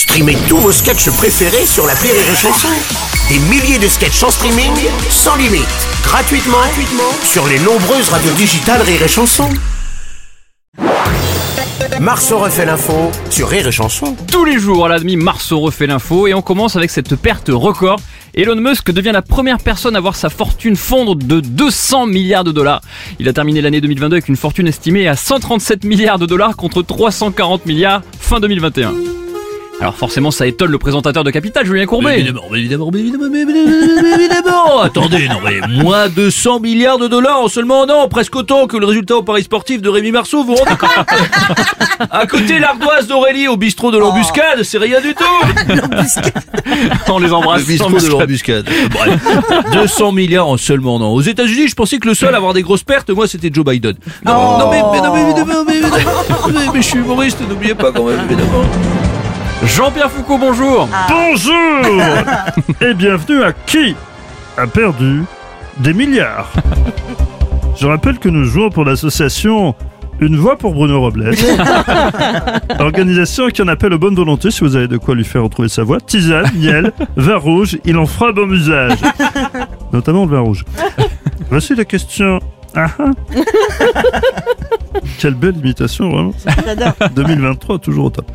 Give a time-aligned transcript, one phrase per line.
[0.00, 2.68] Streamez tous vos sketchs préférés sur la Rire et Chanson.
[3.28, 4.72] Des milliers de sketchs en streaming,
[5.10, 5.68] sans limite,
[6.02, 9.50] gratuitement, gratuitement sur les nombreuses radios digitales Rire et Chanson.
[12.00, 14.16] Marceau refait l'info sur Rire et Chanson.
[14.32, 17.50] Tous les jours à la demi, Marceau refait l'info et on commence avec cette perte
[17.52, 18.00] record.
[18.32, 22.52] Elon Musk devient la première personne à voir sa fortune fondre de 200 milliards de
[22.52, 22.80] dollars.
[23.18, 26.80] Il a terminé l'année 2022 avec une fortune estimée à 137 milliards de dollars contre
[26.80, 29.09] 340 milliards fin 2021.
[29.80, 32.20] Alors forcément ça étonne le présentateur de Capital, Julien Courbet.
[32.20, 34.80] Évidemment, mais évidemment, mais évidemment, mais évidemment, mais évidemment.
[34.82, 38.66] Attendez, non mais moins de 100 milliards de dollars en seulement un an, presque autant
[38.66, 41.06] que le résultat au Paris sportif de Rémi Marceau, vous vous rendez compte
[42.10, 45.24] À côté l'ardoise d'Aurélie au bistrot de l'embuscade, c'est rien du tout
[47.08, 47.62] On les embrasse.
[47.62, 48.68] Le bistrot de l'embuscade.
[48.90, 49.20] Bref,
[49.72, 51.12] 200 milliards en seulement un an.
[51.12, 53.64] Aux États-Unis, je pensais que le seul à avoir des grosses pertes, moi, c'était Joe
[53.64, 53.94] Biden.
[54.24, 56.00] Non, non, mais, mais, non, mais évidemment, mais, évidemment,
[56.48, 58.62] mais, mais je suis humoriste, n'oubliez pas quand même, évidemment.
[59.64, 60.88] Jean-Pierre Foucault, bonjour.
[61.08, 62.02] Bonjour
[62.80, 63.94] et bienvenue à Qui
[64.56, 65.22] a perdu
[65.78, 66.50] des milliards
[67.76, 69.74] Je rappelle que nous jouons pour l'association
[70.20, 71.30] Une voix pour Bruno Robles.
[72.78, 75.68] Organisation qui en appelle aux bonnes volontés si vous avez de quoi lui faire retrouver
[75.68, 75.98] sa voix.
[76.00, 78.98] Tisane, miel, vin rouge, il en fera bon usage.
[79.92, 80.64] Notamment le vin rouge.
[81.50, 82.40] Voici la question.
[82.74, 83.10] Ah ah.
[85.18, 86.32] Quelle belle imitation, vraiment.
[87.14, 88.30] 2023, toujours au top.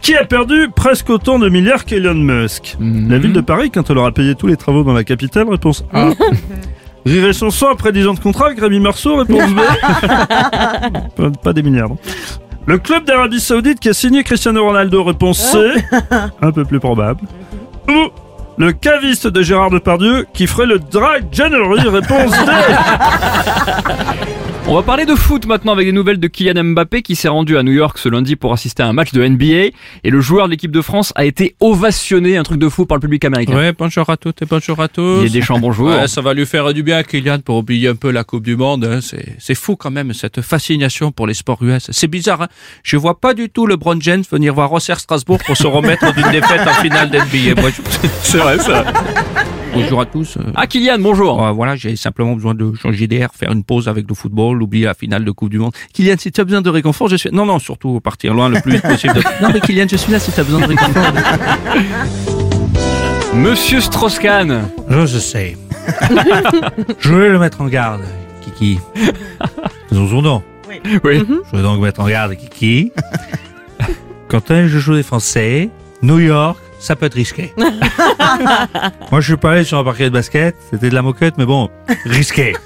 [0.00, 2.76] Qui a perdu presque autant de milliards qu'Elon Musk?
[2.80, 5.48] La ville de Paris, quand elle aura payé tous les travaux dans la capitale?
[5.48, 6.10] Réponse A.
[7.04, 9.16] Rire et chanson après 10 ans de contrat avec Rémi Marceau?
[9.16, 9.58] Réponse B.
[11.16, 11.88] pas, pas des milliards.
[11.88, 11.98] non.
[12.66, 15.02] Le club d'Arabie Saoudite qui a signé Cristiano Ronaldo?
[15.02, 15.58] Réponse C.
[16.40, 17.20] Un peu plus probable.
[17.88, 18.10] Ou
[18.62, 22.52] le caviste de Gérard Depardieu qui ferait le drag January Réponse D.
[24.68, 27.58] On va parler de foot maintenant avec des nouvelles de Kylian Mbappé qui s'est rendu
[27.58, 29.44] à New York ce lundi pour assister à un match de NBA
[30.04, 32.96] et le joueur de l'équipe de France a été ovationné, un truc de fou par
[32.96, 33.56] le public américain.
[33.56, 35.18] Ouais, bonjour à toutes et bonjour à tous.
[35.22, 35.88] Il y a des champs bonjour.
[35.88, 38.44] Ouais, ça va lui faire du bien à Kylian pour oublier un peu la Coupe
[38.44, 38.84] du Monde.
[38.84, 39.00] hein.
[39.38, 41.88] C'est, fou quand même cette fascination pour les sports US.
[41.90, 42.42] C'est bizarre.
[42.42, 42.48] Hein.
[42.84, 46.30] Je vois pas du tout LeBron James venir voir Auxerre Strasbourg pour se remettre d'une
[46.30, 47.60] défaite en finale d'NBA.
[47.60, 48.84] Moi, je- C'est vrai ça.
[49.74, 50.36] Bonjour à tous.
[50.54, 51.42] Ah Kylian, bonjour.
[51.42, 54.84] euh, voilà, j'ai simplement besoin de changer d'air, faire une pause avec le football, oublier
[54.84, 55.72] la finale de Coupe du Monde.
[55.94, 57.30] Kylian, si tu as besoin de réconfort, je suis.
[57.32, 59.20] Non, non, surtout partir loin le plus vite possible.
[59.40, 61.02] Non, mais Kylian, je suis là si tu as besoin de réconfort.
[63.34, 64.68] Monsieur Strauss-Kahn.
[64.90, 65.56] Je, je sais.
[66.98, 68.02] je voulais le mettre en garde,
[68.42, 68.78] Kiki.
[69.90, 70.42] Son nom.
[71.02, 71.24] Oui.
[71.50, 72.92] Je veux donc mettre en garde Kiki.
[74.28, 75.70] Quand un je joue des Français,
[76.02, 77.52] New York, ça peut être risqué.
[79.10, 81.46] Moi, je suis pas allé sur un parquet de basket, c'était de la moquette, mais
[81.46, 81.70] bon,
[82.04, 82.54] risqué.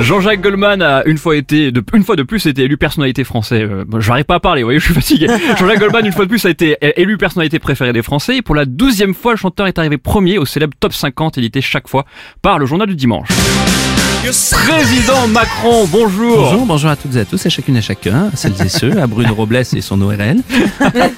[0.00, 3.62] Jean-Jacques Goldman a une fois été, de, une fois de plus, été élu personnalité français.
[3.62, 5.28] Euh, bon, j'arrive pas à parler, vous voyez, je suis fatigué.
[5.58, 8.36] Jean-Jacques Goldman, une fois de plus, a été élu personnalité préférée des Français.
[8.36, 11.60] Et pour la douzième fois, le chanteur est arrivé premier au célèbre top 50 édité
[11.60, 12.04] chaque fois
[12.42, 13.28] par le journal du dimanche.
[14.26, 16.36] Président Macron, bonjour.
[16.38, 18.68] Bonjour, bonjour à toutes et à tous, à chacune et à chacun, à celles et
[18.68, 20.38] ceux, à Bruno Robles et son ORL.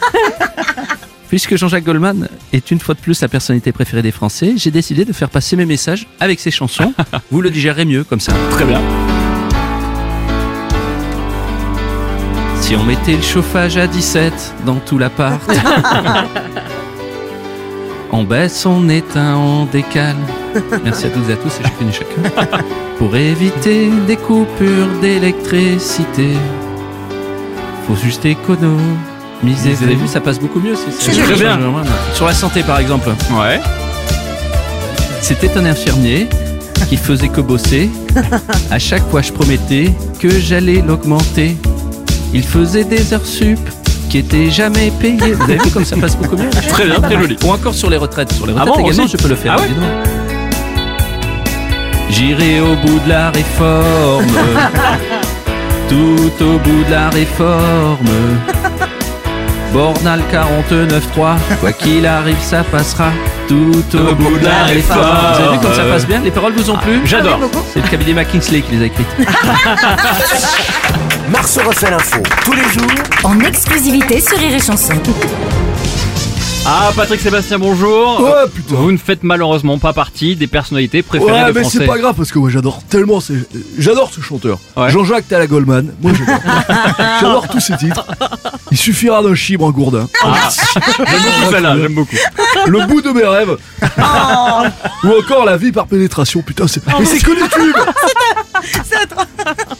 [1.31, 5.07] Puisque Jean-Jacques Goldman est une fois de plus la personnalité préférée des Français, j'ai décidé
[5.07, 6.93] de faire passer mes messages avec ses chansons.
[7.31, 8.35] Vous le digérez mieux comme ça.
[8.51, 8.81] Très bien.
[12.61, 15.41] Si on mettait le chauffage à 17 dans tout l'appart.
[18.13, 20.17] on baisse, on éteint, on décale.
[20.85, 22.61] Merci à toutes et à tous et chacune et chacun.
[22.99, 26.31] Pour éviter des coupures d'électricité,
[27.87, 29.73] faut juste économiser.
[29.77, 30.75] Vous avez vu, ça passe beaucoup mieux.
[30.99, 31.59] C'est Très bien.
[32.15, 33.11] Sur la santé, par exemple.
[33.31, 33.61] Ouais.
[35.23, 36.27] C'était un infirmier
[36.89, 37.89] qui faisait que bosser.
[38.71, 41.57] À chaque fois, je promettais que j'allais l'augmenter.
[42.35, 43.59] Il faisait des heures sup
[44.11, 45.35] qui étaient jamais payées.
[45.35, 47.37] Vous avez vu comme ça passe beaucoup mieux Très bien, très joli.
[47.45, 48.33] Ou encore sur les retraites.
[48.33, 49.55] Sur les Ah retraites bon, également, aussi je peux le faire.
[49.57, 50.28] Ah ouais évidemment.
[52.11, 54.25] J'irai au bout de la réforme.
[55.89, 57.99] tout au bout de la réforme.
[59.73, 63.11] Bornal 49.3, quoi qu'il arrive, ça passera
[63.47, 65.01] tout au bout de la réforme.
[65.01, 66.21] Vous avez vu comme ça passe bien?
[66.21, 67.01] Les paroles vous ont plu?
[67.05, 67.39] J'adore.
[67.73, 69.09] C'est le cabinet McKinsey qui les a écrites.
[71.31, 72.91] Marceau refait l'info tous les jours
[73.25, 74.95] en exclusivité sur Rire et Chanson.
[76.67, 78.21] Ah, Patrick Sébastien, bonjour.
[78.21, 78.75] Ouais, putain.
[78.75, 81.79] Vous ne faites malheureusement pas partie des personnalités préférées Ouais, des mais Français.
[81.81, 84.59] c'est pas grave parce que moi j'adore tellement, c'est- j'adore ce chanteur.
[84.77, 84.91] Ouais.
[84.91, 86.41] Jean-Jacques Tala Goldman, moi j'adore.
[87.21, 88.05] j'adore tous ses titres.
[88.71, 90.07] Il suffira d'un chibre, un gourdin.
[90.23, 92.17] Ah, j'aime beaucoup celle-là, j'aime beaucoup.
[92.67, 93.57] Le bout de mes rêves.
[95.05, 96.83] Ou encore la vie par pénétration, putain, c'est.
[96.99, 97.77] Mais c'est que les tubes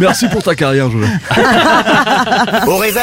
[0.00, 1.06] Merci pour ta carrière, Jojo.
[2.66, 3.02] Au réveil,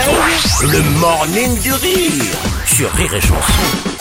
[0.62, 2.24] le morning du rire
[2.66, 3.93] sur Rire et Chanson.